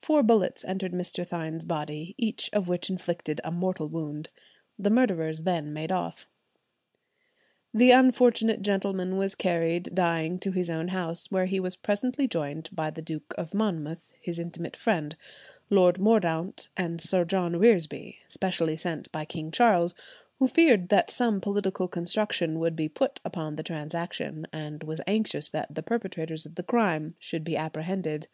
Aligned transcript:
Four 0.00 0.22
bullets 0.22 0.64
entered 0.64 0.92
Mr. 0.92 1.26
Thynne's 1.26 1.64
body, 1.64 2.14
each 2.16 2.48
of 2.52 2.68
which 2.68 2.88
inflicted 2.88 3.40
a 3.42 3.50
mortal 3.50 3.88
wound. 3.88 4.28
The 4.78 4.90
murderers 4.90 5.42
then 5.42 5.72
made 5.72 5.90
off. 5.90 6.28
The 7.74 7.90
unfortunate 7.90 8.62
gentleman 8.62 9.16
was 9.16 9.34
carried 9.34 9.92
dying 9.92 10.38
to 10.38 10.52
his 10.52 10.70
own 10.70 10.86
house, 10.86 11.32
where 11.32 11.46
he 11.46 11.58
was 11.58 11.74
presently 11.74 12.28
joined 12.28 12.68
by 12.72 12.90
the 12.90 13.02
Duke 13.02 13.34
of 13.36 13.54
Monmouth, 13.54 14.14
his 14.20 14.38
intimate 14.38 14.76
friend, 14.76 15.16
Lord 15.68 15.98
Mordaunt, 15.98 16.68
and 16.76 17.00
Sir 17.00 17.24
John 17.24 17.54
Reresby, 17.56 18.18
specially 18.28 18.76
sent 18.76 19.10
by 19.10 19.24
King 19.24 19.50
Charles, 19.50 19.96
who 20.38 20.46
feared 20.46 20.90
that 20.90 21.10
some 21.10 21.40
political 21.40 21.88
construction 21.88 22.60
would 22.60 22.76
be 22.76 22.88
put 22.88 23.18
upon 23.24 23.56
the 23.56 23.64
transaction 23.64 24.46
and 24.52 24.84
was 24.84 25.00
anxious 25.08 25.50
that 25.50 25.74
the 25.74 25.82
perpetrators 25.82 26.46
of 26.46 26.54
the 26.54 26.62
crime 26.62 27.16
should 27.18 27.42
be 27.42 27.56
apprehended. 27.56 28.28